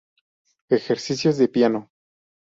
Ejercicios 0.69 1.35
para 1.37 1.45
piano. 1.51 1.91